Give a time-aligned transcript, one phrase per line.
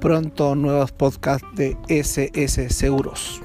[0.00, 3.42] pronto nuevos podcasts de SS Seguros.